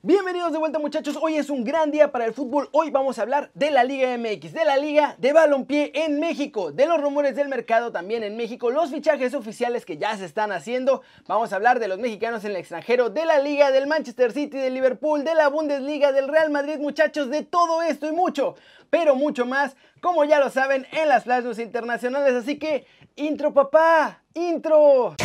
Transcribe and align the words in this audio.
Bienvenidos 0.00 0.52
de 0.52 0.58
vuelta 0.58 0.78
muchachos, 0.78 1.18
hoy 1.20 1.34
es 1.34 1.50
un 1.50 1.64
gran 1.64 1.90
día 1.90 2.12
para 2.12 2.24
el 2.24 2.32
fútbol, 2.32 2.68
hoy 2.70 2.88
vamos 2.90 3.18
a 3.18 3.22
hablar 3.22 3.50
de 3.54 3.72
la 3.72 3.82
Liga 3.82 4.16
MX, 4.16 4.52
de 4.52 4.64
la 4.64 4.76
Liga 4.76 5.16
de 5.18 5.32
Balompié 5.32 5.90
en 5.92 6.20
México, 6.20 6.70
de 6.70 6.86
los 6.86 7.00
rumores 7.00 7.34
del 7.34 7.48
mercado 7.48 7.90
también 7.90 8.22
en 8.22 8.36
México, 8.36 8.70
los 8.70 8.92
fichajes 8.92 9.34
oficiales 9.34 9.84
que 9.84 9.96
ya 9.96 10.16
se 10.16 10.24
están 10.24 10.52
haciendo, 10.52 11.02
vamos 11.26 11.52
a 11.52 11.56
hablar 11.56 11.80
de 11.80 11.88
los 11.88 11.98
mexicanos 11.98 12.44
en 12.44 12.52
el 12.52 12.58
extranjero, 12.58 13.10
de 13.10 13.24
la 13.24 13.40
Liga 13.40 13.72
del 13.72 13.88
Manchester 13.88 14.30
City, 14.30 14.56
de 14.56 14.70
Liverpool, 14.70 15.24
de 15.24 15.34
la 15.34 15.48
Bundesliga, 15.48 16.12
del 16.12 16.28
Real 16.28 16.50
Madrid 16.50 16.78
muchachos, 16.78 17.28
de 17.28 17.42
todo 17.42 17.82
esto 17.82 18.06
y 18.06 18.12
mucho, 18.12 18.54
pero 18.90 19.16
mucho 19.16 19.46
más, 19.46 19.74
como 20.00 20.24
ya 20.24 20.38
lo 20.38 20.48
saben, 20.48 20.86
en 20.92 21.08
las 21.08 21.24
plazas 21.24 21.58
internacionales, 21.58 22.34
así 22.34 22.56
que, 22.56 22.86
intro 23.16 23.52
papá, 23.52 24.22
intro. 24.34 25.16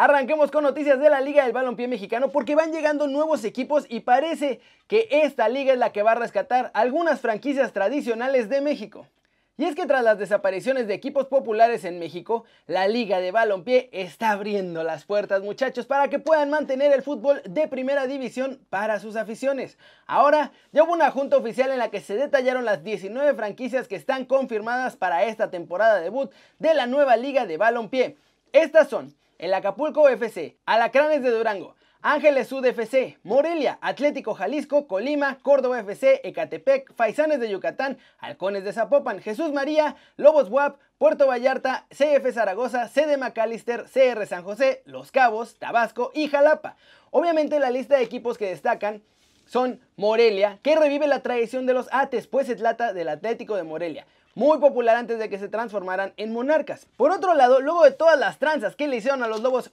Arranquemos 0.00 0.52
con 0.52 0.62
noticias 0.62 1.00
de 1.00 1.10
la 1.10 1.20
Liga 1.20 1.42
del 1.42 1.52
Balompié 1.52 1.88
Mexicano 1.88 2.30
porque 2.30 2.54
van 2.54 2.70
llegando 2.70 3.08
nuevos 3.08 3.42
equipos 3.42 3.84
y 3.88 3.98
parece 3.98 4.60
que 4.86 5.08
esta 5.10 5.48
liga 5.48 5.72
es 5.72 5.78
la 5.80 5.90
que 5.90 6.04
va 6.04 6.12
a 6.12 6.14
rescatar 6.14 6.70
algunas 6.72 7.20
franquicias 7.20 7.72
tradicionales 7.72 8.48
de 8.48 8.60
México. 8.60 9.08
Y 9.56 9.64
es 9.64 9.74
que 9.74 9.86
tras 9.86 10.04
las 10.04 10.16
desapariciones 10.16 10.86
de 10.86 10.94
equipos 10.94 11.26
populares 11.26 11.84
en 11.84 11.98
México, 11.98 12.44
la 12.68 12.86
Liga 12.86 13.18
de 13.18 13.32
Balompié 13.32 13.90
está 13.90 14.30
abriendo 14.30 14.84
las 14.84 15.04
puertas, 15.04 15.42
muchachos, 15.42 15.84
para 15.86 16.06
que 16.06 16.20
puedan 16.20 16.48
mantener 16.48 16.92
el 16.92 17.02
fútbol 17.02 17.42
de 17.44 17.66
primera 17.66 18.06
división 18.06 18.60
para 18.70 19.00
sus 19.00 19.16
aficiones. 19.16 19.78
Ahora, 20.06 20.52
ya 20.70 20.84
hubo 20.84 20.92
una 20.92 21.10
junta 21.10 21.36
oficial 21.36 21.72
en 21.72 21.78
la 21.78 21.90
que 21.90 22.00
se 22.00 22.14
detallaron 22.14 22.64
las 22.64 22.84
19 22.84 23.34
franquicias 23.34 23.88
que 23.88 23.96
están 23.96 24.26
confirmadas 24.26 24.94
para 24.94 25.24
esta 25.24 25.50
temporada 25.50 25.98
debut 25.98 26.30
de 26.60 26.72
la 26.74 26.86
nueva 26.86 27.16
Liga 27.16 27.46
de 27.46 27.56
Balompié. 27.56 28.16
Estas 28.52 28.88
son 28.88 29.18
el 29.38 29.54
Acapulco 29.54 30.08
FC, 30.08 30.58
Alacranes 30.66 31.22
de 31.22 31.30
Durango, 31.30 31.76
Ángeles 32.02 32.48
Sud 32.48 32.64
FC, 32.64 33.18
Morelia, 33.22 33.78
Atlético 33.80 34.34
Jalisco, 34.34 34.86
Colima, 34.86 35.38
Córdoba 35.42 35.80
FC, 35.80 36.20
Ecatepec, 36.24 36.92
Faisanes 36.94 37.40
de 37.40 37.48
Yucatán, 37.48 37.98
Halcones 38.18 38.64
de 38.64 38.72
Zapopan, 38.72 39.20
Jesús 39.20 39.52
María, 39.52 39.96
Lobos 40.16 40.48
WAP, 40.48 40.78
Puerto 40.98 41.28
Vallarta, 41.28 41.86
CF 41.90 42.32
Zaragoza, 42.32 42.88
CD 42.88 43.16
McAllister, 43.16 43.84
CR 43.84 44.26
San 44.26 44.42
José, 44.42 44.82
Los 44.86 45.12
Cabos, 45.12 45.56
Tabasco 45.58 46.10
y 46.14 46.28
Jalapa. 46.28 46.76
Obviamente 47.10 47.60
la 47.60 47.70
lista 47.70 47.96
de 47.96 48.02
equipos 48.02 48.38
que 48.38 48.48
destacan 48.48 49.02
son 49.46 49.80
Morelia, 49.96 50.58
que 50.62 50.76
revive 50.76 51.06
la 51.06 51.22
tradición 51.22 51.64
de 51.66 51.74
los 51.74 51.88
Ates, 51.90 52.26
pues 52.26 52.46
se 52.46 52.56
trata 52.56 52.92
del 52.92 53.08
Atlético 53.08 53.56
de 53.56 53.62
Morelia 53.62 54.06
muy 54.34 54.58
popular 54.58 54.96
antes 54.96 55.18
de 55.18 55.28
que 55.28 55.38
se 55.38 55.48
transformaran 55.48 56.12
en 56.16 56.32
monarcas. 56.32 56.86
Por 56.96 57.10
otro 57.10 57.34
lado, 57.34 57.60
luego 57.60 57.84
de 57.84 57.90
todas 57.90 58.18
las 58.18 58.38
tranzas 58.38 58.76
que 58.76 58.88
le 58.88 58.96
hicieron 58.96 59.22
a 59.22 59.28
los 59.28 59.40
lobos 59.40 59.70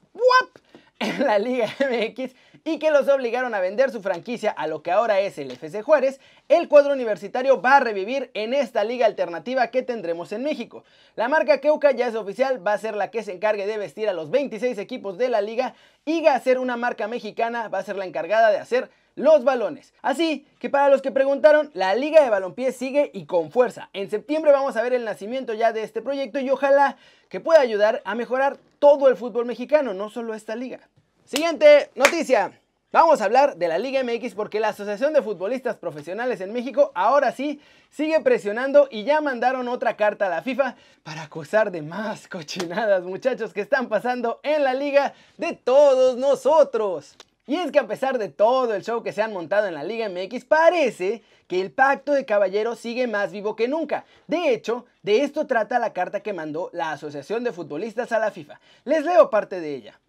en 1.00 1.26
la 1.26 1.40
Liga 1.40 1.68
MX 1.80 2.34
y 2.68 2.80
que 2.80 2.90
los 2.90 3.08
obligaron 3.08 3.54
a 3.54 3.60
vender 3.60 3.92
su 3.92 4.02
franquicia 4.02 4.50
a 4.50 4.66
lo 4.66 4.82
que 4.82 4.92
ahora 4.92 5.20
es 5.20 5.38
el 5.38 5.52
FC 5.52 5.84
Juárez, 5.84 6.20
el 6.50 6.68
cuadro 6.68 6.94
universitario 6.94 7.62
va 7.62 7.78
a 7.78 7.80
revivir 7.80 8.32
en 8.34 8.56
esta 8.56 8.84
liga 8.84 9.06
alternativa 9.06 9.68
que 9.68 9.84
tendremos 9.84 10.32
en 10.32 10.44
México. 10.44 10.84
La 11.16 11.28
marca 11.28 11.62
Keuka 11.62 11.92
ya 11.92 12.08
es 12.08 12.16
oficial, 12.16 12.66
va 12.66 12.74
a 12.74 12.78
ser 12.80 12.96
la 12.96 13.12
que 13.12 13.22
se 13.22 13.34
encargue 13.34 13.68
de 13.68 13.78
vestir 13.78 14.10
a 14.10 14.14
los 14.14 14.32
26 14.32 14.80
equipos 14.80 15.20
de 15.20 15.30
la 15.30 15.42
liga 15.42 15.76
y 16.06 16.26
a 16.26 16.40
ser 16.40 16.58
una 16.58 16.76
marca 16.76 17.08
mexicana, 17.08 17.68
va 17.68 17.78
a 17.78 17.84
ser 17.84 17.98
la 17.98 18.06
encargada 18.06 18.50
de 18.50 18.58
hacer 18.58 18.90
los 19.16 19.44
balones. 19.44 19.94
Así 20.02 20.46
que 20.60 20.70
para 20.70 20.90
los 20.90 21.02
que 21.02 21.12
preguntaron, 21.12 21.72
la 21.74 21.96
Liga 21.96 22.24
de 22.24 22.30
Balompié 22.30 22.72
sigue 22.72 23.12
y 23.14 23.26
con 23.26 23.52
fuerza. 23.52 23.90
En 23.94 24.10
septiembre 24.10 24.52
vamos 24.52 24.76
a 24.76 24.82
ver 24.82 24.94
el 24.94 25.06
nacimiento 25.06 25.54
ya 25.54 25.74
de 25.74 25.84
este 25.84 26.02
proyecto 26.02 26.40
y 26.40 26.50
ojalá 26.50 26.98
que 27.30 27.40
pueda 27.40 27.62
ayudar 27.62 28.02
a 28.06 28.16
mejorar 28.16 28.58
todo 28.80 29.08
el 29.08 29.16
fútbol 29.16 29.46
mexicano, 29.46 29.94
no 29.94 30.10
solo 30.10 30.34
esta 30.34 30.56
liga. 30.56 30.90
Siguiente 31.26 31.90
noticia. 31.96 32.60
Vamos 32.92 33.20
a 33.20 33.26
hablar 33.26 33.58
de 33.58 33.68
la 33.68 33.78
Liga 33.78 34.02
MX 34.06 34.36
porque 34.36 34.62
la 34.62 34.70
Asociación 34.70 35.12
de 35.12 35.22
Futbolistas 35.22 35.76
Profesionales 35.76 36.40
en 36.40 36.54
México 36.54 36.94
ahora 36.96 37.34
sí 37.34 37.60
sigue 37.90 38.22
presionando 38.22 38.88
y 38.90 39.04
ya 39.04 39.20
mandaron 39.20 39.68
otra 39.68 39.98
carta 39.98 40.28
a 40.28 40.30
la 40.30 40.42
FIFA 40.42 40.78
para 41.04 41.24
acusar 41.24 41.72
de 41.72 41.82
más 41.82 42.30
cochinadas 42.30 43.04
muchachos 43.04 43.52
que 43.52 43.60
están 43.60 43.90
pasando 43.90 44.40
en 44.44 44.64
la 44.64 44.74
liga 44.74 45.14
de 45.38 45.52
todos 45.52 46.16
nosotros. 46.16 47.18
Y 47.48 47.58
es 47.58 47.72
que 47.72 47.78
a 47.78 47.88
pesar 47.88 48.18
de 48.18 48.30
todo 48.30 48.74
el 48.74 48.84
show 48.84 49.04
que 49.04 49.12
se 49.12 49.22
han 49.22 49.32
montado 49.32 49.68
en 49.68 49.76
la 49.76 49.84
Liga 49.84 50.10
MX, 50.10 50.46
parece 50.46 51.22
que 51.48 51.62
el 51.62 51.72
pacto 51.72 52.12
de 52.14 52.26
caballeros 52.26 52.80
sigue 52.80 53.06
más 53.06 53.32
vivo 53.32 53.56
que 53.56 53.68
nunca. 53.68 54.06
De 54.26 54.52
hecho, 54.52 54.86
de 55.04 55.22
esto 55.22 55.46
trata 55.46 55.78
la 55.78 55.94
carta 55.94 56.22
que 56.22 56.34
mandó 56.34 56.72
la 56.74 56.92
Asociación 56.92 57.44
de 57.44 57.54
Futbolistas 57.54 58.12
a 58.12 58.18
la 58.18 58.32
FIFA. 58.32 58.60
Les 58.84 59.06
leo 59.06 59.30
parte 59.30 59.60
de 59.60 59.76
ella. 59.76 60.00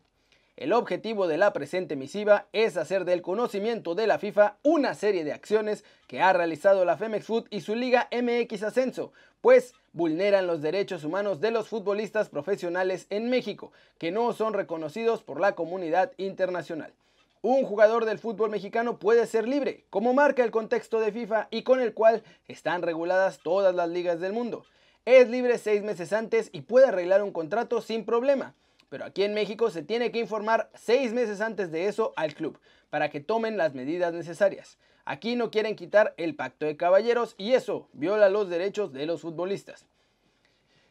El 0.57 0.73
objetivo 0.73 1.29
de 1.29 1.37
la 1.37 1.53
presente 1.53 1.97
misiva 1.97 2.47
es 2.55 2.79
hacer 2.79 3.05
del 3.05 3.21
conocimiento 3.21 3.95
de 3.95 4.07
la 4.07 4.19
FIFA 4.19 4.57
una 4.63 4.95
serie 4.95 5.23
de 5.23 5.35
acciones 5.35 5.85
que 6.07 6.23
ha 6.23 6.33
realizado 6.33 6.87
la 6.87 6.97
Femex 6.97 7.27
Foot 7.27 7.49
y 7.51 7.61
su 7.61 7.75
Liga 7.75 8.09
MX 8.11 8.63
Ascenso, 8.63 9.13
pues 9.43 9.75
vulneran 9.93 10.47
los 10.47 10.63
derechos 10.63 11.05
humanos 11.05 11.43
de 11.43 11.51
los 11.51 11.69
futbolistas 11.69 12.31
profesionales 12.31 13.07
en 13.11 13.29
México, 13.29 13.73
que 13.99 14.11
no 14.11 14.33
son 14.33 14.55
reconocidos 14.55 15.23
por 15.23 15.39
la 15.39 15.55
comunidad 15.55 16.13
internacional. 16.17 16.95
Un 17.49 17.63
jugador 17.65 18.07
del 18.07 18.19
fútbol 18.19 18.51
mexicano 18.51 18.99
puede 18.99 19.25
ser 19.25 19.47
libre, 19.47 19.85
como 19.89 20.13
marca 20.13 20.43
el 20.43 20.51
contexto 20.51 20.99
de 20.99 21.13
FIFA 21.13 21.47
y 21.53 21.63
con 21.63 21.81
el 21.81 21.95
cual 21.95 22.25
están 22.49 22.83
reguladas 22.83 23.39
todas 23.39 23.73
las 23.73 23.89
ligas 23.89 24.19
del 24.19 24.33
mundo. 24.33 24.65
Es 25.05 25.29
libre 25.29 25.57
seis 25.59 25.85
meses 25.85 26.13
antes 26.13 26.51
y 26.51 26.63
puede 26.63 26.89
arreglar 26.89 27.23
un 27.23 27.31
contrato 27.31 27.81
sin 27.81 28.05
problema. 28.05 28.57
Pero 28.89 29.05
aquí 29.05 29.23
en 29.23 29.33
México 29.33 29.71
se 29.71 29.85
tiene 29.85 30.11
que 30.11 30.19
informar 30.19 30.71
seis 30.75 31.13
meses 31.13 31.41
antes 31.41 31.71
de 31.71 31.87
eso 31.87 32.15
al 32.17 32.35
club, 32.35 32.59
para 32.91 33.11
que 33.11 33.21
tomen 33.21 33.57
las 33.57 33.75
medidas 33.75 34.13
necesarias. 34.13 34.77
Aquí 35.05 35.37
no 35.37 35.53
quieren 35.53 35.77
quitar 35.77 36.15
el 36.17 36.35
pacto 36.35 36.67
de 36.67 36.77
caballeros 36.77 37.37
y 37.39 37.53
eso 37.53 37.89
viola 37.93 38.29
los 38.29 38.49
derechos 38.49 38.93
de 38.93 39.07
los 39.07 39.21
futbolistas. 39.21 39.87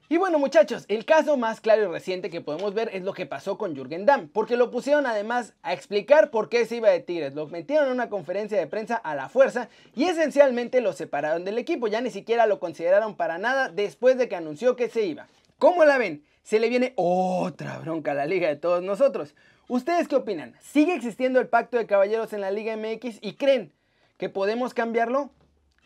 Y 0.07 0.17
bueno 0.17 0.38
muchachos, 0.38 0.85
el 0.88 1.03
caso 1.03 1.35
más 1.35 1.61
claro 1.61 1.81
y 1.81 1.88
reciente 1.88 2.29
que 2.29 2.39
podemos 2.39 2.75
ver 2.75 2.91
es 2.93 3.01
lo 3.01 3.13
que 3.13 3.25
pasó 3.25 3.57
con 3.57 3.75
Jürgen 3.75 4.05
Damm, 4.05 4.27
porque 4.27 4.55
lo 4.55 4.69
pusieron 4.69 5.07
además 5.07 5.53
a 5.63 5.73
explicar 5.73 6.29
por 6.29 6.47
qué 6.47 6.67
se 6.67 6.75
iba 6.75 6.91
de 6.91 6.99
Tigres, 6.99 7.33
lo 7.33 7.47
metieron 7.47 7.88
en 7.88 7.93
una 7.93 8.07
conferencia 8.07 8.59
de 8.59 8.67
prensa 8.67 8.97
a 8.97 9.15
la 9.15 9.29
fuerza 9.29 9.67
y 9.95 10.03
esencialmente 10.03 10.79
lo 10.79 10.94
separaron 10.94 11.44
del 11.44 11.57
equipo, 11.57 11.88
ya 11.88 12.01
ni 12.01 12.11
siquiera 12.11 12.45
lo 12.45 12.59
consideraron 12.59 13.15
para 13.15 13.39
nada 13.39 13.69
después 13.69 14.15
de 14.19 14.29
que 14.29 14.35
anunció 14.35 14.75
que 14.75 14.89
se 14.89 15.07
iba. 15.07 15.25
¿Cómo 15.57 15.85
la 15.85 15.97
ven? 15.97 16.23
Se 16.44 16.59
le 16.59 16.69
viene 16.69 16.94
otra 16.97 17.79
bronca 17.79 18.11
a 18.11 18.15
la 18.15 18.27
liga 18.27 18.47
de 18.47 18.57
todos 18.57 18.83
nosotros. 18.83 19.33
¿Ustedes 19.67 20.07
qué 20.07 20.17
opinan? 20.17 20.53
¿Sigue 20.61 20.94
existiendo 20.94 21.39
el 21.39 21.47
pacto 21.47 21.77
de 21.77 21.88
caballeros 21.88 22.31
en 22.33 22.41
la 22.41 22.51
Liga 22.51 22.77
MX 22.77 23.17
y 23.21 23.33
creen 23.33 23.73
que 24.19 24.29
podemos 24.29 24.75
cambiarlo? 24.75 25.31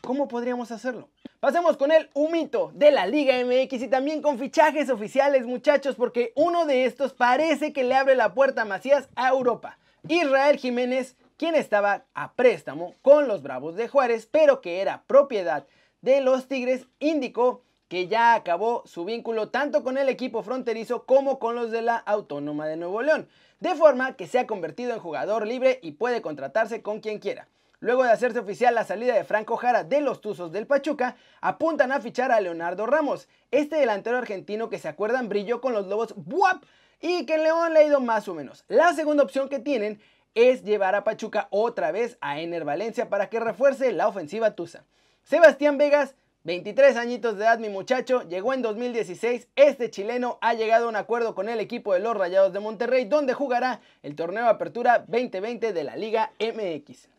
¿Cómo 0.02 0.28
podríamos 0.28 0.72
hacerlo? 0.72 1.10
Pasemos 1.40 1.78
con 1.78 1.92
el 1.92 2.10
humito 2.14 2.72
de 2.74 2.92
la 2.92 3.06
Liga 3.06 3.36
MX 3.44 3.84
y 3.84 3.88
también 3.88 4.22
con 4.22 4.40
fichajes 4.40 4.90
oficiales 4.90 5.46
muchachos 5.46 5.96
porque 5.96 6.34
uno 6.36 6.66
de 6.66 6.86
estos 6.86 7.14
parece 7.14 7.74
que 7.74 7.84
le 7.84 7.96
abre 7.96 8.16
la 8.16 8.34
puerta 8.34 8.64
a 8.64 8.66
Macías 8.66 9.10
a 9.16 9.30
Europa. 9.30 9.78
Israel 10.08 10.58
Jiménez, 10.58 11.16
quien 11.38 11.56
estaba 11.56 12.06
a 12.14 12.34
préstamo 12.34 12.96
con 13.02 13.28
los 13.28 13.44
Bravos 13.44 13.76
de 13.76 13.88
Juárez 13.88 14.28
pero 14.32 14.62
que 14.62 14.82
era 14.82 15.04
propiedad 15.06 15.68
de 16.02 16.22
los 16.22 16.48
Tigres, 16.48 16.88
indicó 17.00 17.64
que 17.90 18.08
ya 18.08 18.36
acabó 18.36 18.84
su 18.86 19.04
vínculo 19.04 19.50
tanto 19.50 19.84
con 19.84 19.98
el 19.98 20.10
equipo 20.10 20.44
fronterizo 20.44 21.06
como 21.06 21.40
con 21.40 21.56
los 21.56 21.72
de 21.72 21.82
la 21.82 21.98
Autónoma 21.98 22.68
de 22.68 22.78
Nuevo 22.78 23.02
León, 23.02 23.28
de 23.60 23.76
forma 23.76 24.16
que 24.16 24.28
se 24.28 24.40
ha 24.40 24.48
convertido 24.48 24.94
en 24.94 25.00
jugador 25.00 25.46
libre 25.46 25.80
y 25.82 25.92
puede 25.92 26.22
contratarse 26.22 26.82
con 26.82 27.00
quien 27.00 27.20
quiera. 27.20 27.48
Luego 27.82 28.04
de 28.04 28.12
hacerse 28.12 28.40
oficial 28.40 28.76
la 28.76 28.84
salida 28.84 29.14
de 29.14 29.24
Franco 29.24 29.56
Jara 29.56 29.86
de 29.86 30.02
los 30.02 30.20
Tuzos 30.20 30.52
del 30.52 30.68
Pachuca, 30.68 31.16
apuntan 31.40 31.94
a 31.94 32.02
fichar 32.02 32.30
a 32.32 32.42
Leonardo 32.42 32.86
Ramos, 32.86 33.30
este 33.52 33.78
delantero 33.78 34.18
argentino 34.18 34.70
que 34.70 34.80
se 34.80 34.90
acuerdan 34.90 35.30
brilló 35.30 35.62
con 35.62 35.72
los 35.72 35.88
Lobos 35.88 36.14
¡buap! 36.18 36.64
y 37.00 37.26
que 37.26 37.36
en 37.36 37.44
León 37.44 37.74
le 37.74 37.80
ha 37.80 37.84
ido 37.84 38.02
más 38.02 38.28
o 38.28 38.34
menos. 38.34 38.66
La 38.68 38.94
segunda 38.94 39.24
opción 39.24 39.48
que 39.48 39.60
tienen 39.60 40.02
es 40.36 40.64
llevar 40.64 40.94
a 40.96 41.06
Pachuca 41.06 41.48
otra 41.52 41.92
vez 41.92 42.18
a 42.20 42.42
Ener 42.42 42.66
Valencia 42.66 43.10
para 43.10 43.30
que 43.30 43.40
refuerce 43.40 43.94
la 43.94 44.10
ofensiva 44.10 44.56
Tusa. 44.56 44.84
Sebastián 45.24 45.78
Vegas 45.78 46.16
23 46.44 46.98
añitos 46.98 47.38
de 47.38 47.44
edad 47.44 47.60
mi 47.60 47.70
muchacho, 47.70 48.28
llegó 48.28 48.54
en 48.54 48.62
2016, 48.62 49.50
este 49.56 49.90
chileno 49.90 50.38
ha 50.42 50.54
llegado 50.54 50.86
a 50.86 50.90
un 50.90 50.96
acuerdo 50.96 51.36
con 51.36 51.50
el 51.50 51.60
equipo 51.60 51.94
de 51.94 52.00
los 52.00 52.16
Rayados 52.16 52.54
de 52.54 52.60
Monterrey 52.60 53.06
donde 53.06 53.34
jugará 53.34 53.82
el 54.04 54.16
torneo 54.16 54.44
de 54.44 54.50
apertura 54.50 55.00
2020 55.00 55.74
de 55.74 55.84
la 55.84 55.96
Liga 55.96 56.32
MX. 56.40 57.19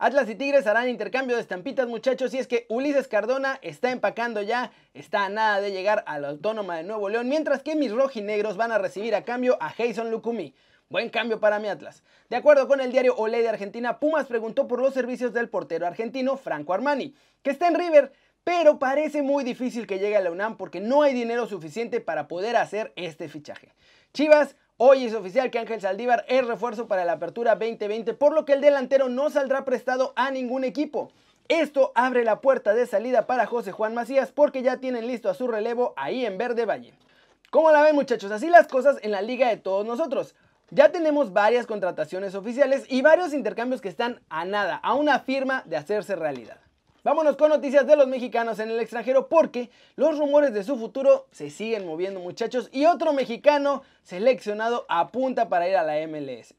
Atlas 0.00 0.30
y 0.30 0.36
Tigres 0.36 0.68
harán 0.68 0.88
intercambio 0.88 1.34
de 1.34 1.42
estampitas 1.42 1.88
muchachos 1.88 2.32
y 2.32 2.38
es 2.38 2.46
que 2.46 2.66
Ulises 2.68 3.08
Cardona 3.08 3.58
está 3.62 3.90
empacando 3.90 4.40
ya, 4.42 4.70
está 4.94 5.24
a 5.24 5.28
nada 5.28 5.60
de 5.60 5.72
llegar 5.72 6.04
a 6.06 6.20
la 6.20 6.28
Autónoma 6.28 6.76
de 6.76 6.84
Nuevo 6.84 7.08
León, 7.08 7.28
mientras 7.28 7.64
que 7.64 7.74
mis 7.74 7.90
rojinegros 7.90 8.56
van 8.56 8.70
a 8.70 8.78
recibir 8.78 9.16
a 9.16 9.24
cambio 9.24 9.58
a 9.60 9.70
Jason 9.70 10.12
Lukumi. 10.12 10.54
Buen 10.88 11.10
cambio 11.10 11.40
para 11.40 11.58
mi 11.58 11.66
Atlas. 11.66 12.04
De 12.30 12.36
acuerdo 12.36 12.68
con 12.68 12.80
el 12.80 12.92
diario 12.92 13.16
Olé 13.16 13.42
de 13.42 13.48
Argentina, 13.48 13.98
Pumas 13.98 14.26
preguntó 14.26 14.68
por 14.68 14.80
los 14.80 14.94
servicios 14.94 15.32
del 15.32 15.48
portero 15.48 15.84
argentino 15.84 16.36
Franco 16.36 16.74
Armani, 16.74 17.16
que 17.42 17.50
está 17.50 17.66
en 17.66 17.74
River, 17.74 18.12
pero 18.44 18.78
parece 18.78 19.22
muy 19.22 19.42
difícil 19.42 19.88
que 19.88 19.98
llegue 19.98 20.16
a 20.16 20.20
la 20.20 20.30
UNAM 20.30 20.58
porque 20.58 20.80
no 20.80 21.02
hay 21.02 21.12
dinero 21.12 21.48
suficiente 21.48 22.00
para 22.00 22.28
poder 22.28 22.54
hacer 22.54 22.92
este 22.94 23.28
fichaje. 23.28 23.74
Chivas 24.14 24.54
Hoy 24.80 25.06
es 25.06 25.14
oficial 25.14 25.50
que 25.50 25.58
Ángel 25.58 25.80
Saldívar 25.80 26.24
es 26.28 26.46
refuerzo 26.46 26.86
para 26.86 27.04
la 27.04 27.14
apertura 27.14 27.56
2020, 27.56 28.14
por 28.14 28.32
lo 28.32 28.44
que 28.44 28.52
el 28.52 28.60
delantero 28.60 29.08
no 29.08 29.28
saldrá 29.28 29.64
prestado 29.64 30.12
a 30.14 30.30
ningún 30.30 30.62
equipo. 30.62 31.10
Esto 31.48 31.90
abre 31.96 32.22
la 32.22 32.40
puerta 32.40 32.72
de 32.74 32.86
salida 32.86 33.26
para 33.26 33.46
José 33.46 33.72
Juan 33.72 33.92
Macías 33.92 34.30
porque 34.30 34.62
ya 34.62 34.76
tienen 34.76 35.08
listo 35.08 35.28
a 35.28 35.34
su 35.34 35.48
relevo 35.48 35.94
ahí 35.96 36.24
en 36.24 36.38
Verde 36.38 36.64
Valle. 36.64 36.94
¿Cómo 37.50 37.72
la 37.72 37.82
ven 37.82 37.96
muchachos? 37.96 38.30
Así 38.30 38.48
las 38.48 38.68
cosas 38.68 38.98
en 39.02 39.10
la 39.10 39.20
liga 39.20 39.48
de 39.48 39.56
todos 39.56 39.84
nosotros. 39.84 40.36
Ya 40.70 40.92
tenemos 40.92 41.32
varias 41.32 41.66
contrataciones 41.66 42.36
oficiales 42.36 42.84
y 42.88 43.02
varios 43.02 43.34
intercambios 43.34 43.80
que 43.80 43.88
están 43.88 44.20
a 44.28 44.44
nada, 44.44 44.76
a 44.76 44.94
una 44.94 45.18
firma 45.18 45.64
de 45.66 45.76
hacerse 45.76 46.14
realidad. 46.14 46.58
Vámonos 47.04 47.36
con 47.36 47.50
noticias 47.50 47.86
de 47.86 47.94
los 47.94 48.08
mexicanos 48.08 48.58
en 48.58 48.70
el 48.70 48.80
extranjero 48.80 49.28
porque 49.28 49.70
los 49.94 50.18
rumores 50.18 50.52
de 50.52 50.64
su 50.64 50.76
futuro 50.76 51.26
se 51.30 51.48
siguen 51.48 51.86
moviendo 51.86 52.18
muchachos 52.18 52.68
y 52.72 52.86
otro 52.86 53.12
mexicano 53.12 53.82
seleccionado 54.02 54.84
apunta 54.88 55.48
para 55.48 55.68
ir 55.68 55.76
a 55.76 55.84
la 55.84 56.06
MLS. 56.08 56.54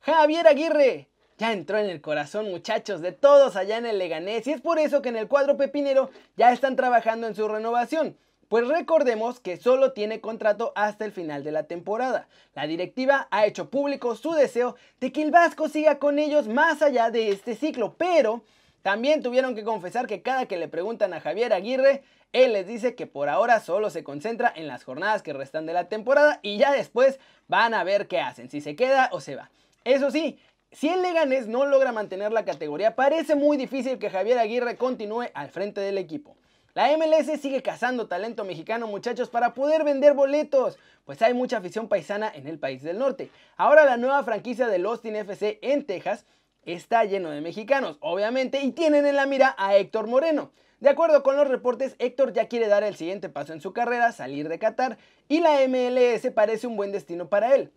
Javier 0.00 0.48
Aguirre 0.48 1.08
ya 1.36 1.52
entró 1.52 1.76
en 1.78 1.90
el 1.90 2.00
corazón 2.00 2.50
muchachos 2.50 3.02
de 3.02 3.12
todos 3.12 3.54
allá 3.54 3.76
en 3.76 3.84
el 3.84 3.98
Leganés 3.98 4.46
y 4.46 4.52
es 4.52 4.62
por 4.62 4.78
eso 4.78 5.02
que 5.02 5.10
en 5.10 5.16
el 5.16 5.28
cuadro 5.28 5.58
pepinero 5.58 6.10
ya 6.36 6.52
están 6.52 6.74
trabajando 6.74 7.26
en 7.26 7.34
su 7.34 7.46
renovación. 7.46 8.16
Pues 8.48 8.66
recordemos 8.68 9.40
que 9.40 9.58
solo 9.58 9.92
tiene 9.92 10.22
contrato 10.22 10.72
hasta 10.74 11.04
el 11.04 11.12
final 11.12 11.44
de 11.44 11.52
la 11.52 11.64
temporada. 11.64 12.28
La 12.54 12.66
directiva 12.66 13.28
ha 13.30 13.44
hecho 13.44 13.68
público 13.68 14.14
su 14.14 14.32
deseo 14.32 14.76
de 15.00 15.12
que 15.12 15.22
el 15.22 15.32
Vasco 15.32 15.68
siga 15.68 15.98
con 15.98 16.18
ellos 16.18 16.48
más 16.48 16.80
allá 16.80 17.10
de 17.10 17.30
este 17.30 17.56
ciclo, 17.56 17.94
pero 17.98 18.42
también 18.86 19.20
tuvieron 19.20 19.56
que 19.56 19.64
confesar 19.64 20.06
que 20.06 20.22
cada 20.22 20.46
que 20.46 20.56
le 20.56 20.68
preguntan 20.68 21.12
a 21.12 21.20
Javier 21.20 21.52
Aguirre, 21.52 22.04
él 22.32 22.52
les 22.52 22.68
dice 22.68 22.94
que 22.94 23.08
por 23.08 23.28
ahora 23.28 23.58
solo 23.58 23.90
se 23.90 24.04
concentra 24.04 24.52
en 24.54 24.68
las 24.68 24.84
jornadas 24.84 25.24
que 25.24 25.32
restan 25.32 25.66
de 25.66 25.72
la 25.72 25.88
temporada 25.88 26.38
y 26.40 26.56
ya 26.56 26.70
después 26.72 27.18
van 27.48 27.74
a 27.74 27.82
ver 27.82 28.06
qué 28.06 28.20
hacen, 28.20 28.48
si 28.48 28.60
se 28.60 28.76
queda 28.76 29.08
o 29.10 29.20
se 29.20 29.34
va. 29.34 29.50
Eso 29.82 30.12
sí, 30.12 30.38
si 30.70 30.88
el 30.88 31.02
Leganés 31.02 31.48
no 31.48 31.66
logra 31.66 31.90
mantener 31.90 32.30
la 32.30 32.44
categoría, 32.44 32.94
parece 32.94 33.34
muy 33.34 33.56
difícil 33.56 33.98
que 33.98 34.08
Javier 34.08 34.38
Aguirre 34.38 34.76
continúe 34.76 35.30
al 35.34 35.50
frente 35.50 35.80
del 35.80 35.98
equipo. 35.98 36.36
La 36.74 36.96
MLS 36.96 37.40
sigue 37.40 37.62
cazando 37.62 38.06
talento 38.06 38.44
mexicano 38.44 38.86
muchachos 38.86 39.28
para 39.30 39.52
poder 39.52 39.82
vender 39.82 40.14
boletos, 40.14 40.78
pues 41.04 41.20
hay 41.22 41.34
mucha 41.34 41.56
afición 41.56 41.88
paisana 41.88 42.30
en 42.32 42.46
el 42.46 42.60
país 42.60 42.84
del 42.84 42.98
norte. 42.98 43.32
Ahora 43.56 43.84
la 43.84 43.96
nueva 43.96 44.22
franquicia 44.22 44.68
del 44.68 44.86
Austin 44.86 45.16
FC 45.16 45.58
en 45.62 45.84
Texas 45.86 46.24
está 46.66 47.04
lleno 47.04 47.30
de 47.30 47.40
mexicanos, 47.40 47.96
obviamente, 48.00 48.60
y 48.60 48.72
tienen 48.72 49.06
en 49.06 49.16
la 49.16 49.26
mira 49.26 49.54
a 49.58 49.76
Héctor 49.76 50.06
Moreno. 50.06 50.52
De 50.80 50.90
acuerdo 50.90 51.22
con 51.22 51.36
los 51.36 51.48
reportes, 51.48 51.96
Héctor 51.98 52.34
ya 52.34 52.48
quiere 52.48 52.68
dar 52.68 52.84
el 52.84 52.96
siguiente 52.96 53.30
paso 53.30 53.54
en 53.54 53.62
su 53.62 53.72
carrera, 53.72 54.12
salir 54.12 54.48
de 54.48 54.58
Qatar, 54.58 54.98
y 55.28 55.40
la 55.40 55.66
MLS 55.66 56.30
parece 56.34 56.66
un 56.66 56.76
buen 56.76 56.92
destino 56.92 57.28
para 57.28 57.54
él. 57.54 57.72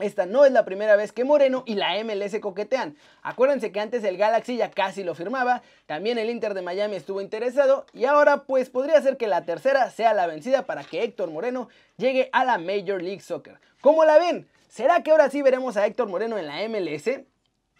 Esta 0.00 0.24
no 0.24 0.46
es 0.46 0.52
la 0.52 0.64
primera 0.64 0.96
vez 0.96 1.12
que 1.12 1.24
Moreno 1.24 1.62
y 1.66 1.74
la 1.74 2.02
MLS 2.02 2.38
coquetean. 2.40 2.96
Acuérdense 3.22 3.70
que 3.70 3.80
antes 3.80 4.02
el 4.02 4.16
Galaxy 4.16 4.56
ya 4.56 4.70
casi 4.70 5.04
lo 5.04 5.14
firmaba, 5.14 5.62
también 5.84 6.16
el 6.16 6.30
Inter 6.30 6.54
de 6.54 6.62
Miami 6.62 6.96
estuvo 6.96 7.20
interesado 7.20 7.84
y 7.92 8.06
ahora 8.06 8.44
pues 8.44 8.70
podría 8.70 9.00
ser 9.02 9.18
que 9.18 9.26
la 9.26 9.44
tercera 9.44 9.90
sea 9.90 10.14
la 10.14 10.26
vencida 10.26 10.64
para 10.64 10.84
que 10.84 11.02
Héctor 11.02 11.30
Moreno 11.30 11.68
llegue 11.98 12.30
a 12.32 12.46
la 12.46 12.56
Major 12.56 13.02
League 13.02 13.20
Soccer. 13.20 13.60
¿Cómo 13.82 14.06
la 14.06 14.18
ven? 14.18 14.48
¿Será 14.70 15.02
que 15.02 15.10
ahora 15.10 15.28
sí 15.28 15.42
veremos 15.42 15.76
a 15.76 15.84
Héctor 15.84 16.08
Moreno 16.08 16.38
en 16.38 16.46
la 16.46 16.66
MLS? 16.66 17.20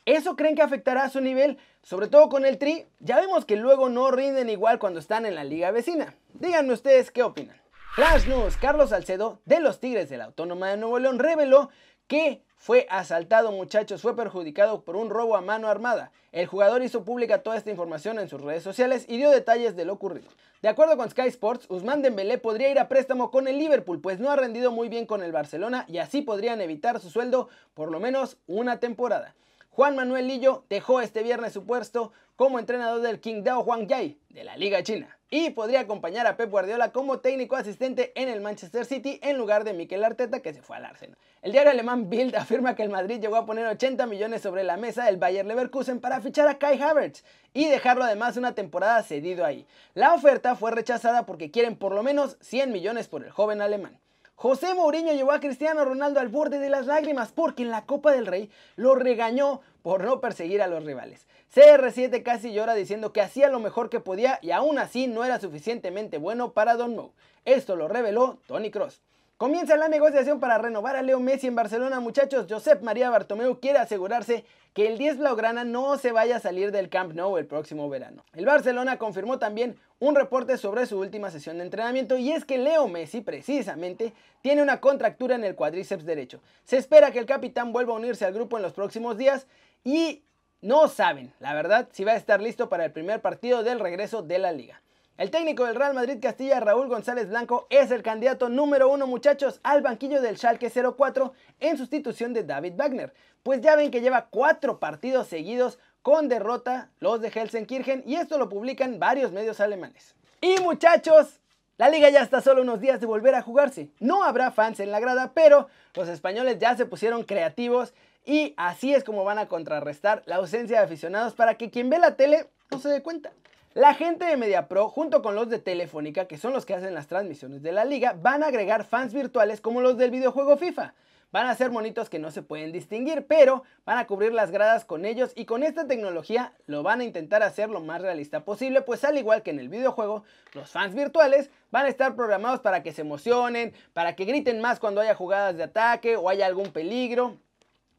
¿Eso 0.06 0.36
creen 0.36 0.54
que 0.54 0.62
afectará 0.62 1.04
a 1.04 1.10
su 1.10 1.20
nivel? 1.20 1.58
Sobre 1.82 2.08
todo 2.08 2.28
con 2.28 2.44
el 2.46 2.58
Tri, 2.58 2.86
ya 3.00 3.20
vemos 3.20 3.44
que 3.44 3.56
luego 3.56 3.88
no 3.88 4.10
rinden 4.10 4.48
igual 4.48 4.78
cuando 4.78 5.00
están 5.00 5.26
en 5.26 5.34
la 5.34 5.44
liga 5.44 5.70
vecina. 5.70 6.14
Díganme 6.34 6.72
ustedes 6.72 7.10
qué 7.10 7.22
opinan. 7.22 7.60
Flash 7.94 8.26
News, 8.26 8.56
Carlos 8.56 8.90
Salcedo 8.90 9.40
de 9.44 9.60
los 9.60 9.80
Tigres 9.80 10.08
de 10.08 10.16
la 10.16 10.26
Autónoma 10.26 10.68
de 10.68 10.76
Nuevo 10.76 10.98
León 10.98 11.18
reveló 11.18 11.70
que 12.06 12.42
fue 12.56 12.86
asaltado 12.90 13.52
muchachos, 13.52 14.02
fue 14.02 14.14
perjudicado 14.14 14.84
por 14.84 14.94
un 14.94 15.10
robo 15.10 15.36
a 15.36 15.40
mano 15.40 15.68
armada. 15.68 16.12
El 16.30 16.46
jugador 16.46 16.82
hizo 16.82 17.04
pública 17.04 17.42
toda 17.42 17.56
esta 17.56 17.70
información 17.70 18.18
en 18.18 18.28
sus 18.28 18.40
redes 18.42 18.62
sociales 18.62 19.06
y 19.08 19.16
dio 19.16 19.30
detalles 19.30 19.76
de 19.76 19.84
lo 19.84 19.94
ocurrido. 19.94 20.28
De 20.60 20.68
acuerdo 20.68 20.96
con 20.96 21.08
Sky 21.08 21.28
Sports, 21.28 21.66
Usman 21.70 22.02
Dembélé 22.02 22.36
podría 22.38 22.70
ir 22.70 22.78
a 22.78 22.88
préstamo 22.88 23.30
con 23.30 23.48
el 23.48 23.58
Liverpool, 23.58 24.00
pues 24.00 24.20
no 24.20 24.30
ha 24.30 24.36
rendido 24.36 24.70
muy 24.72 24.88
bien 24.88 25.06
con 25.06 25.22
el 25.22 25.32
Barcelona 25.32 25.84
y 25.88 25.98
así 25.98 26.20
podrían 26.20 26.60
evitar 26.60 27.00
su 27.00 27.10
sueldo 27.10 27.48
por 27.74 27.90
lo 27.90 27.98
menos 27.98 28.36
una 28.46 28.78
temporada. 28.78 29.34
Juan 29.70 29.94
Manuel 29.94 30.26
Lillo 30.26 30.64
dejó 30.68 31.00
este 31.00 31.22
viernes 31.22 31.52
su 31.52 31.64
puesto 31.64 32.12
como 32.34 32.58
entrenador 32.58 33.02
del 33.02 33.20
Qingdao 33.20 33.62
Huangjai 33.62 34.18
de 34.28 34.42
la 34.42 34.56
Liga 34.56 34.82
China 34.82 35.16
y 35.30 35.50
podría 35.50 35.80
acompañar 35.80 36.26
a 36.26 36.36
Pep 36.36 36.50
Guardiola 36.50 36.90
como 36.90 37.20
técnico 37.20 37.54
asistente 37.54 38.10
en 38.20 38.28
el 38.28 38.40
Manchester 38.40 38.84
City 38.84 39.20
en 39.22 39.38
lugar 39.38 39.62
de 39.62 39.72
Mikel 39.72 40.02
Arteta 40.02 40.40
que 40.40 40.52
se 40.52 40.60
fue 40.60 40.76
al 40.76 40.86
Arsenal. 40.86 41.16
El 41.40 41.52
diario 41.52 41.70
alemán 41.70 42.10
Bild 42.10 42.34
afirma 42.34 42.74
que 42.74 42.82
el 42.82 42.90
Madrid 42.90 43.20
llegó 43.20 43.36
a 43.36 43.46
poner 43.46 43.64
80 43.64 44.06
millones 44.06 44.42
sobre 44.42 44.64
la 44.64 44.76
mesa 44.76 45.04
del 45.04 45.18
Bayer 45.18 45.46
Leverkusen 45.46 46.00
para 46.00 46.20
fichar 46.20 46.48
a 46.48 46.58
Kai 46.58 46.82
Havertz 46.82 47.24
y 47.54 47.66
dejarlo 47.66 48.02
además 48.02 48.36
una 48.36 48.56
temporada 48.56 49.00
cedido 49.04 49.44
ahí. 49.44 49.66
La 49.94 50.14
oferta 50.14 50.56
fue 50.56 50.72
rechazada 50.72 51.26
porque 51.26 51.52
quieren 51.52 51.76
por 51.76 51.94
lo 51.94 52.02
menos 52.02 52.38
100 52.40 52.72
millones 52.72 53.06
por 53.06 53.24
el 53.24 53.30
joven 53.30 53.60
alemán. 53.60 54.00
José 54.42 54.72
Mourinho 54.72 55.12
llevó 55.12 55.32
a 55.32 55.40
Cristiano 55.40 55.84
Ronaldo 55.84 56.18
al 56.18 56.28
borde 56.28 56.58
de 56.60 56.70
las 56.70 56.86
lágrimas 56.86 57.30
porque 57.30 57.62
en 57.62 57.68
la 57.68 57.84
Copa 57.84 58.10
del 58.10 58.24
Rey 58.24 58.48
lo 58.74 58.94
regañó 58.94 59.60
por 59.82 60.02
no 60.02 60.22
perseguir 60.22 60.62
a 60.62 60.66
los 60.66 60.82
rivales. 60.82 61.28
CR7 61.54 62.22
casi 62.22 62.50
llora 62.54 62.72
diciendo 62.72 63.12
que 63.12 63.20
hacía 63.20 63.50
lo 63.50 63.60
mejor 63.60 63.90
que 63.90 64.00
podía 64.00 64.38
y 64.40 64.52
aún 64.52 64.78
así 64.78 65.08
no 65.08 65.26
era 65.26 65.40
suficientemente 65.40 66.16
bueno 66.16 66.54
para 66.54 66.76
Don 66.76 66.96
Mo. 66.96 67.12
Esto 67.44 67.76
lo 67.76 67.86
reveló 67.86 68.38
Tony 68.46 68.70
Cross. 68.70 69.02
Comienza 69.40 69.74
la 69.78 69.88
negociación 69.88 70.38
para 70.38 70.58
renovar 70.58 70.96
a 70.96 71.02
Leo 71.02 71.18
Messi 71.18 71.46
en 71.46 71.54
Barcelona, 71.54 71.98
muchachos. 71.98 72.44
Josep 72.46 72.82
María 72.82 73.08
Bartomeu 73.08 73.58
quiere 73.58 73.78
asegurarse 73.78 74.44
que 74.74 74.86
el 74.86 74.98
10 74.98 75.16
Blaugrana 75.16 75.64
no 75.64 75.96
se 75.96 76.12
vaya 76.12 76.36
a 76.36 76.40
salir 76.40 76.72
del 76.72 76.90
Camp 76.90 77.14
Nou 77.14 77.38
el 77.38 77.46
próximo 77.46 77.88
verano. 77.88 78.22
El 78.34 78.44
Barcelona 78.44 78.98
confirmó 78.98 79.38
también 79.38 79.78
un 79.98 80.14
reporte 80.14 80.58
sobre 80.58 80.84
su 80.84 80.98
última 80.98 81.30
sesión 81.30 81.56
de 81.56 81.64
entrenamiento 81.64 82.18
y 82.18 82.32
es 82.32 82.44
que 82.44 82.58
Leo 82.58 82.86
Messi 82.86 83.22
precisamente 83.22 84.12
tiene 84.42 84.60
una 84.60 84.78
contractura 84.78 85.36
en 85.36 85.44
el 85.44 85.54
cuádriceps 85.54 86.04
derecho. 86.04 86.42
Se 86.64 86.76
espera 86.76 87.10
que 87.10 87.18
el 87.18 87.24
capitán 87.24 87.72
vuelva 87.72 87.94
a 87.94 87.96
unirse 87.96 88.26
al 88.26 88.34
grupo 88.34 88.58
en 88.58 88.62
los 88.62 88.74
próximos 88.74 89.16
días 89.16 89.46
y 89.84 90.22
no 90.60 90.86
saben, 90.88 91.32
la 91.40 91.54
verdad, 91.54 91.88
si 91.92 92.04
va 92.04 92.12
a 92.12 92.16
estar 92.16 92.42
listo 92.42 92.68
para 92.68 92.84
el 92.84 92.92
primer 92.92 93.22
partido 93.22 93.62
del 93.62 93.80
regreso 93.80 94.20
de 94.20 94.38
la 94.38 94.52
liga. 94.52 94.82
El 95.16 95.30
técnico 95.30 95.66
del 95.66 95.74
Real 95.74 95.92
Madrid 95.92 96.18
Castilla, 96.20 96.60
Raúl 96.60 96.88
González 96.88 97.28
Blanco, 97.28 97.66
es 97.68 97.90
el 97.90 98.02
candidato 98.02 98.48
número 98.48 98.88
uno, 98.88 99.06
muchachos, 99.06 99.60
al 99.62 99.82
banquillo 99.82 100.22
del 100.22 100.38
Schalke 100.38 100.70
04 100.70 101.32
en 101.60 101.76
sustitución 101.76 102.32
de 102.32 102.44
David 102.44 102.74
Wagner. 102.76 103.12
Pues 103.42 103.60
ya 103.60 103.76
ven 103.76 103.90
que 103.90 104.00
lleva 104.00 104.28
cuatro 104.30 104.80
partidos 104.80 105.26
seguidos 105.26 105.78
con 106.02 106.28
derrota 106.28 106.90
los 107.00 107.20
de 107.20 107.28
Helsenkirchen 107.28 108.02
y 108.06 108.14
esto 108.14 108.38
lo 108.38 108.48
publican 108.48 108.98
varios 108.98 109.32
medios 109.32 109.60
alemanes. 109.60 110.14
Y 110.40 110.58
muchachos, 110.60 111.40
la 111.76 111.90
liga 111.90 112.08
ya 112.08 112.22
está 112.22 112.40
solo 112.40 112.62
unos 112.62 112.80
días 112.80 113.00
de 113.00 113.06
volver 113.06 113.34
a 113.34 113.42
jugarse. 113.42 113.90
No 114.00 114.24
habrá 114.24 114.50
fans 114.50 114.80
en 114.80 114.90
la 114.90 115.00
grada, 115.00 115.32
pero 115.34 115.68
los 115.94 116.08
españoles 116.08 116.58
ya 116.58 116.76
se 116.76 116.86
pusieron 116.86 117.24
creativos 117.24 117.92
y 118.24 118.54
así 118.56 118.94
es 118.94 119.04
como 119.04 119.24
van 119.24 119.38
a 119.38 119.48
contrarrestar 119.48 120.22
la 120.26 120.36
ausencia 120.36 120.78
de 120.78 120.84
aficionados 120.84 121.34
para 121.34 121.56
que 121.56 121.70
quien 121.70 121.90
ve 121.90 121.98
la 121.98 122.16
tele 122.16 122.48
no 122.70 122.78
se 122.78 122.88
dé 122.88 123.02
cuenta. 123.02 123.32
La 123.74 123.94
gente 123.94 124.24
de 124.24 124.36
MediaPro, 124.36 124.88
junto 124.88 125.22
con 125.22 125.36
los 125.36 125.48
de 125.48 125.60
Telefónica, 125.60 126.26
que 126.26 126.38
son 126.38 126.52
los 126.52 126.66
que 126.66 126.74
hacen 126.74 126.92
las 126.92 127.06
transmisiones 127.06 127.62
de 127.62 127.70
la 127.70 127.84
liga, 127.84 128.16
van 128.20 128.42
a 128.42 128.48
agregar 128.48 128.82
fans 128.82 129.14
virtuales 129.14 129.60
como 129.60 129.80
los 129.80 129.96
del 129.96 130.10
videojuego 130.10 130.56
FIFA. 130.56 130.92
Van 131.30 131.46
a 131.46 131.54
ser 131.54 131.70
monitos 131.70 132.10
que 132.10 132.18
no 132.18 132.32
se 132.32 132.42
pueden 132.42 132.72
distinguir, 132.72 133.28
pero 133.28 133.62
van 133.84 133.98
a 133.98 134.08
cubrir 134.08 134.32
las 134.32 134.50
gradas 134.50 134.84
con 134.84 135.04
ellos 135.04 135.30
y 135.36 135.44
con 135.44 135.62
esta 135.62 135.86
tecnología 135.86 136.52
lo 136.66 136.82
van 136.82 137.00
a 137.00 137.04
intentar 137.04 137.44
hacer 137.44 137.70
lo 137.70 137.80
más 137.80 138.02
realista 138.02 138.44
posible, 138.44 138.82
pues 138.82 139.04
al 139.04 139.16
igual 139.18 139.44
que 139.44 139.52
en 139.52 139.60
el 139.60 139.68
videojuego, 139.68 140.24
los 140.52 140.68
fans 140.68 140.96
virtuales 140.96 141.48
van 141.70 141.86
a 141.86 141.90
estar 141.90 142.16
programados 142.16 142.58
para 142.58 142.82
que 142.82 142.90
se 142.90 143.02
emocionen, 143.02 143.72
para 143.92 144.16
que 144.16 144.24
griten 144.24 144.60
más 144.60 144.80
cuando 144.80 145.00
haya 145.00 145.14
jugadas 145.14 145.56
de 145.56 145.62
ataque 145.62 146.16
o 146.16 146.28
haya 146.28 146.44
algún 146.44 146.72
peligro, 146.72 147.36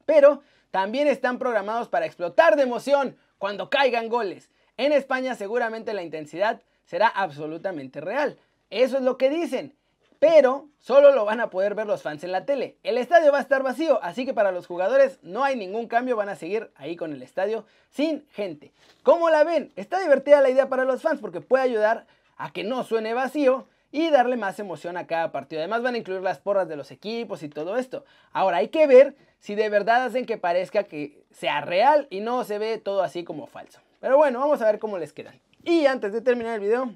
pero 0.05 0.41
también 0.69 1.07
están 1.07 1.39
programados 1.39 1.87
para 1.87 2.05
explotar 2.05 2.57
de 2.57 2.63
emoción 2.63 3.15
cuando 3.37 3.69
caigan 3.69 4.09
goles. 4.09 4.51
En 4.81 4.93
España 4.93 5.35
seguramente 5.35 5.93
la 5.93 6.01
intensidad 6.01 6.59
será 6.85 7.07
absolutamente 7.07 8.01
real. 8.01 8.39
Eso 8.71 8.97
es 8.97 9.03
lo 9.03 9.15
que 9.15 9.29
dicen. 9.29 9.75
Pero 10.17 10.69
solo 10.79 11.13
lo 11.13 11.23
van 11.23 11.39
a 11.39 11.51
poder 11.51 11.75
ver 11.75 11.85
los 11.85 12.01
fans 12.01 12.23
en 12.23 12.31
la 12.31 12.47
tele. 12.47 12.77
El 12.81 12.97
estadio 12.97 13.31
va 13.31 13.38
a 13.38 13.41
estar 13.41 13.61
vacío, 13.61 14.00
así 14.01 14.25
que 14.25 14.33
para 14.33 14.51
los 14.51 14.65
jugadores 14.65 15.19
no 15.21 15.43
hay 15.43 15.55
ningún 15.55 15.88
cambio, 15.88 16.15
van 16.15 16.29
a 16.29 16.35
seguir 16.35 16.71
ahí 16.73 16.95
con 16.95 17.13
el 17.13 17.21
estadio 17.21 17.63
sin 17.91 18.25
gente. 18.31 18.71
¿Cómo 19.03 19.29
la 19.29 19.43
ven? 19.43 19.71
Está 19.75 20.00
divertida 20.00 20.41
la 20.41 20.50
idea 20.50 20.67
para 20.67 20.83
los 20.83 21.03
fans 21.03 21.21
porque 21.21 21.41
puede 21.41 21.63
ayudar 21.63 22.07
a 22.35 22.51
que 22.51 22.63
no 22.63 22.83
suene 22.83 23.13
vacío 23.13 23.67
y 23.91 24.09
darle 24.09 24.35
más 24.35 24.57
emoción 24.57 24.97
a 24.97 25.05
cada 25.05 25.31
partido. 25.31 25.61
Además 25.61 25.83
van 25.83 25.93
a 25.93 26.00
incluir 26.00 26.21
las 26.21 26.39
porras 26.39 26.67
de 26.67 26.75
los 26.75 26.89
equipos 26.89 27.43
y 27.43 27.50
todo 27.50 27.77
esto. 27.77 28.03
Ahora 28.31 28.57
hay 28.57 28.69
que 28.69 28.88
ver 28.88 29.15
si 29.38 29.53
de 29.53 29.69
verdad 29.69 30.05
hacen 30.05 30.25
que 30.25 30.39
parezca 30.39 30.85
que 30.85 31.23
sea 31.29 31.61
real 31.61 32.07
y 32.09 32.21
no 32.21 32.43
se 32.45 32.57
ve 32.57 32.79
todo 32.79 33.03
así 33.03 33.23
como 33.23 33.45
falso. 33.45 33.79
Pero 34.01 34.17
bueno, 34.17 34.39
vamos 34.39 34.62
a 34.62 34.65
ver 34.65 34.79
cómo 34.79 34.98
les 34.98 35.13
quedan. 35.13 35.39
Y 35.63 35.86
antes 35.86 36.12
de 36.12 36.22
terminar 36.22 36.55
el 36.55 36.62
video, 36.62 36.91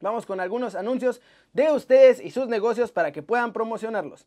vamos 0.00 0.24
con 0.24 0.40
algunos 0.40 0.74
anuncios 0.74 1.20
de 1.52 1.70
ustedes 1.70 2.20
y 2.20 2.30
sus 2.30 2.48
negocios 2.48 2.90
para 2.90 3.12
que 3.12 3.22
puedan 3.22 3.52
promocionarlos. 3.52 4.26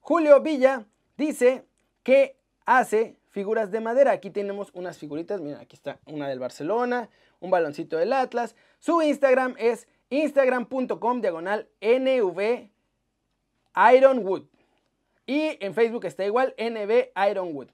Julio 0.00 0.40
Villa 0.40 0.84
dice 1.16 1.64
que 2.04 2.36
hace 2.64 3.16
figuras 3.30 3.72
de 3.72 3.80
madera. 3.80 4.12
Aquí 4.12 4.30
tenemos 4.30 4.70
unas 4.74 4.96
figuritas, 4.96 5.40
miren, 5.40 5.58
aquí 5.58 5.74
está 5.74 5.98
una 6.06 6.28
del 6.28 6.38
Barcelona, 6.38 7.08
un 7.40 7.50
baloncito 7.50 7.96
del 7.96 8.12
Atlas. 8.12 8.54
Su 8.78 9.02
Instagram 9.02 9.56
es 9.58 9.88
instagram.com 10.10 11.20
diagonal 11.20 11.68
NV 11.80 12.70
Ironwood. 13.92 14.44
Y 15.26 15.58
en 15.58 15.74
Facebook 15.74 16.04
está 16.04 16.24
igual 16.24 16.54
NV 16.56 17.10
Ironwood. 17.28 17.70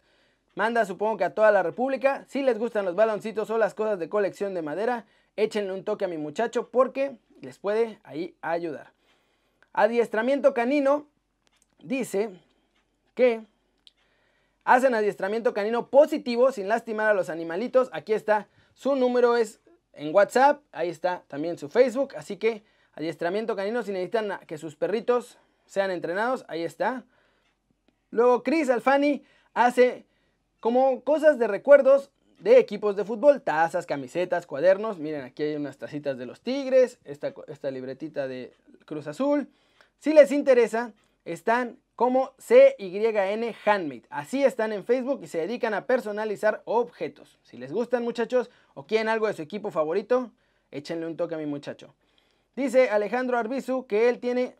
Manda 0.54 0.84
supongo 0.84 1.16
que 1.16 1.24
a 1.24 1.34
toda 1.34 1.50
la 1.50 1.62
República. 1.62 2.24
Si 2.28 2.42
les 2.42 2.58
gustan 2.58 2.84
los 2.84 2.94
baloncitos 2.94 3.48
o 3.50 3.58
las 3.58 3.74
cosas 3.74 3.98
de 3.98 4.08
colección 4.08 4.52
de 4.54 4.62
madera, 4.62 5.06
échenle 5.36 5.72
un 5.72 5.84
toque 5.84 6.04
a 6.04 6.08
mi 6.08 6.18
muchacho 6.18 6.68
porque 6.68 7.16
les 7.40 7.58
puede 7.58 7.98
ahí 8.04 8.36
ayudar. 8.42 8.92
Adiestramiento 9.72 10.52
canino 10.52 11.06
dice 11.78 12.30
que 13.14 13.46
hacen 14.64 14.94
adiestramiento 14.94 15.54
canino 15.54 15.88
positivo 15.88 16.52
sin 16.52 16.68
lastimar 16.68 17.08
a 17.08 17.14
los 17.14 17.30
animalitos. 17.30 17.88
Aquí 17.92 18.12
está, 18.12 18.48
su 18.74 18.94
número 18.94 19.36
es 19.36 19.60
en 19.94 20.14
WhatsApp, 20.14 20.62
ahí 20.72 20.90
está 20.90 21.22
también 21.28 21.58
su 21.58 21.68
Facebook, 21.68 22.14
así 22.16 22.36
que 22.36 22.62
adiestramiento 22.94 23.56
canino 23.56 23.82
si 23.82 23.92
necesitan 23.92 24.38
que 24.46 24.58
sus 24.58 24.76
perritos 24.76 25.38
sean 25.64 25.90
entrenados, 25.90 26.44
ahí 26.48 26.62
está. 26.62 27.04
Luego 28.10 28.42
Chris 28.42 28.68
Alfani 28.68 29.24
hace 29.54 30.04
como 30.62 31.02
cosas 31.02 31.40
de 31.40 31.48
recuerdos 31.48 32.12
de 32.38 32.60
equipos 32.60 32.94
de 32.94 33.04
fútbol, 33.04 33.42
tazas, 33.42 33.84
camisetas, 33.84 34.46
cuadernos. 34.46 34.96
Miren, 34.96 35.22
aquí 35.22 35.42
hay 35.42 35.56
unas 35.56 35.76
tacitas 35.76 36.16
de 36.18 36.24
los 36.24 36.40
Tigres, 36.40 37.00
esta, 37.02 37.70
libretita 37.72 38.28
de 38.28 38.52
Cruz 38.84 39.08
Azul. 39.08 39.48
Si 39.98 40.14
les 40.14 40.30
interesa, 40.30 40.92
están 41.24 41.80
como 41.96 42.30
CYN 42.38 43.52
Handmade. 43.64 44.04
Así 44.08 44.44
están 44.44 44.72
en 44.72 44.84
Facebook 44.84 45.18
y 45.24 45.26
se 45.26 45.38
dedican 45.38 45.74
a 45.74 45.84
personalizar 45.84 46.62
objetos. 46.64 47.40
Si 47.42 47.56
les 47.56 47.72
gustan 47.72 48.04
muchachos 48.04 48.48
o 48.74 48.86
quieren 48.86 49.08
algo 49.08 49.26
de 49.26 49.34
su 49.34 49.42
equipo 49.42 49.72
favorito, 49.72 50.30
échenle 50.70 51.06
un 51.06 51.16
toque 51.16 51.34
a 51.34 51.38
mi 51.38 51.46
muchacho. 51.46 51.92
Dice 52.54 52.88
Alejandro 52.88 53.36
Arbizu 53.36 53.88
que 53.88 54.08
él 54.08 54.20
tiene 54.20 54.54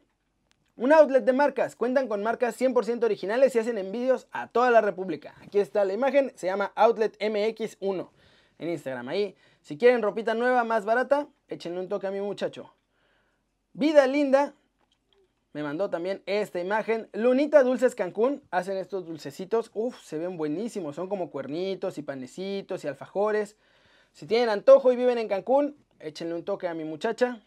un 0.76 0.92
outlet 0.92 1.24
de 1.24 1.32
marcas. 1.32 1.76
Cuentan 1.76 2.08
con 2.08 2.22
marcas 2.22 2.60
100% 2.60 3.04
originales 3.04 3.54
y 3.54 3.58
hacen 3.58 3.78
envíos 3.78 4.26
a 4.32 4.48
toda 4.48 4.70
la 4.70 4.80
República. 4.80 5.34
Aquí 5.42 5.58
está 5.58 5.84
la 5.84 5.92
imagen, 5.92 6.32
se 6.34 6.46
llama 6.46 6.72
Outlet 6.74 7.18
MX1 7.18 8.08
en 8.58 8.68
Instagram. 8.68 9.08
Ahí, 9.08 9.36
si 9.60 9.76
quieren 9.76 10.02
ropita 10.02 10.34
nueva 10.34 10.64
más 10.64 10.84
barata, 10.84 11.28
échenle 11.48 11.80
un 11.80 11.88
toque 11.88 12.06
a 12.06 12.10
mi 12.10 12.20
muchacho. 12.20 12.74
Vida 13.74 14.06
Linda 14.06 14.54
me 15.52 15.62
mandó 15.62 15.90
también 15.90 16.22
esta 16.26 16.60
imagen. 16.60 17.08
Lunita 17.12 17.62
Dulces 17.62 17.94
Cancún 17.94 18.42
hacen 18.50 18.78
estos 18.78 19.06
dulcecitos. 19.06 19.70
Uf, 19.74 20.02
se 20.02 20.16
ven 20.16 20.36
buenísimos. 20.38 20.96
Son 20.96 21.08
como 21.08 21.30
cuernitos 21.30 21.98
y 21.98 22.02
panecitos 22.02 22.84
y 22.84 22.88
alfajores. 22.88 23.56
Si 24.12 24.26
tienen 24.26 24.48
antojo 24.48 24.92
y 24.92 24.96
viven 24.96 25.18
en 25.18 25.28
Cancún, 25.28 25.76
échenle 26.00 26.34
un 26.34 26.44
toque 26.44 26.68
a 26.68 26.74
mi 26.74 26.84
muchacha. 26.84 27.42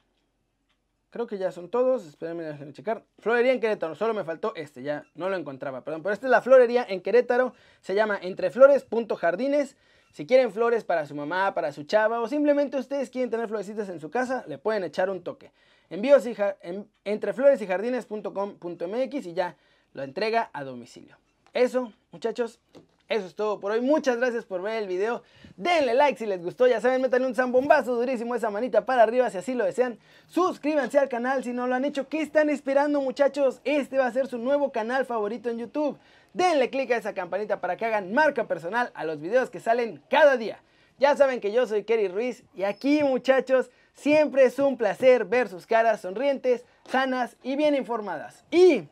Creo 1.16 1.28
que 1.28 1.38
ya 1.38 1.54
son 1.54 1.70
todos. 1.70 2.06
Espérenme, 2.06 2.44
déjenme 2.44 2.74
checar. 2.74 3.06
Florería 3.20 3.54
en 3.54 3.62
Querétaro. 3.62 3.96
Solo 3.96 4.14
me 4.14 4.26
faltó 4.26 4.54
este. 4.54 4.84
Ya 4.84 5.06
no 5.16 5.30
lo 5.30 5.38
encontraba. 5.38 5.82
Perdón. 5.82 6.04
Pero 6.04 6.12
esta 6.12 6.28
es 6.28 6.30
la 6.30 6.42
florería 6.42 6.86
en 6.90 7.00
Querétaro. 7.00 7.54
Se 7.80 7.96
llama 7.96 8.20
Entreflores.jardines. 8.22 9.78
Si 10.12 10.26
quieren 10.26 10.52
flores 10.52 10.84
para 10.84 11.06
su 11.06 11.16
mamá, 11.16 11.54
para 11.54 11.72
su 11.72 11.84
chava 11.84 12.20
o 12.20 12.28
simplemente 12.28 12.76
ustedes 12.76 13.10
quieren 13.10 13.30
tener 13.30 13.48
florecitas 13.48 13.88
en 13.88 14.02
su 14.02 14.12
casa, 14.12 14.44
le 14.50 14.58
pueden 14.58 14.84
echar 14.84 15.10
un 15.10 15.24
toque. 15.24 15.54
Envíos 15.90 16.28
y 16.28 16.36
en, 16.60 16.86
entrefloresyjardines.com.mx 17.06 19.26
y 19.26 19.34
ya 19.34 19.56
lo 19.94 20.04
entrega 20.04 20.50
a 20.52 20.66
domicilio. 20.66 21.18
Eso, 21.54 21.94
muchachos, 22.12 22.60
eso 23.08 23.28
es 23.28 23.36
todo 23.36 23.60
por 23.60 23.72
hoy. 23.72 23.82
Muchas 23.82 24.18
gracias 24.18 24.46
por 24.46 24.62
ver 24.62 24.82
el 24.84 24.88
video. 24.88 25.24
Denle 25.58 25.94
like 25.94 26.18
si 26.18 26.26
les 26.26 26.44
gustó. 26.44 26.68
Ya 26.68 26.82
saben, 26.82 27.02
métanle 27.02 27.28
un 27.28 27.36
zambombazo 27.36 27.96
durísimo 27.96 28.36
esa 28.36 28.50
manita 28.50 28.86
para 28.86 29.04
arriba 29.04 29.30
si 29.30 29.38
así 29.38 29.54
lo 29.54 29.66
desean. 29.66 29.98
Suscríbanse 30.28 31.00
al 31.00 31.10
canal 31.10 31.44
si 31.44 31.54
no 31.54 31.68
lo 31.68 31.76
han 31.76 31.86
hecho. 31.86 32.08
¿Qué 32.08 32.22
están 32.22 32.50
esperando, 32.50 33.02
muchachos? 33.02 33.62
Este 33.64 33.98
va 33.98 34.08
a 34.08 34.12
ser 34.12 34.28
su 34.28 34.38
nuevo 34.38 34.72
canal 34.72 35.06
favorito 35.06 35.50
en 35.50 35.60
YouTube. 35.60 35.98
Denle 36.34 36.70
click 36.70 36.92
a 36.92 36.98
esa 36.98 37.14
campanita 37.14 37.62
para 37.62 37.78
que 37.78 37.86
hagan 37.86 38.14
marca 38.14 38.48
personal 38.48 38.92
a 38.94 39.06
los 39.06 39.22
videos 39.22 39.50
que 39.50 39.60
salen 39.60 40.02
cada 40.10 40.38
día. 40.38 40.60
Ya 40.98 41.16
saben 41.16 41.42
que 41.42 41.52
yo 41.52 41.68
soy 41.68 41.84
Kerry 41.84 42.08
Ruiz 42.08 42.44
y 42.56 42.64
aquí, 42.64 43.04
muchachos, 43.04 43.70
Siempre 43.96 44.44
es 44.44 44.60
un 44.60 44.78
placer 44.78 45.26
ver 45.26 45.48
sus 45.48 45.66
caras 45.66 46.02
sonrientes, 46.02 46.66
sanas 46.88 47.38
y 47.42 47.56
bien 47.56 47.76
informadas. 47.76 48.44
Y... 48.52 48.88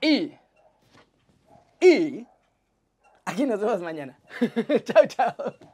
Y... 0.00 0.32
Y... 1.80 2.26
Aquí 3.34 3.46
nos 3.46 3.58
vemos 3.58 3.80
mañana. 3.80 4.16
chao, 4.84 5.06
chao. 5.08 5.73